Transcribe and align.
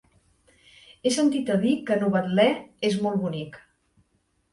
He 1.03 1.11
sentit 1.17 1.51
a 1.55 1.57
dir 1.65 1.73
que 1.89 1.97
Novetlè 2.03 2.47
és 2.89 2.97
molt 3.05 3.21
bonic. 3.27 3.61